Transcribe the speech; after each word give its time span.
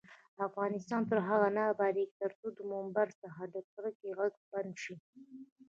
افغانستان 0.47 1.01
تر 1.09 1.17
هغو 1.27 1.47
نه 1.57 1.63
ابادیږي، 1.73 2.13
ترڅو 2.21 2.47
د 2.57 2.59
ممبر 2.73 3.07
څخه 3.21 3.41
د 3.53 3.55
کرکې 3.73 4.09
غږ 4.19 4.33
بند 4.51 4.71
نشي. 4.77 4.95